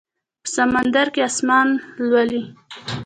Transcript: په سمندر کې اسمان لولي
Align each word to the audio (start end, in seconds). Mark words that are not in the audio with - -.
په 0.43 0.49
سمندر 0.55 1.07
کې 1.13 1.21
اسمان 1.29 1.67
لولي 2.09 2.41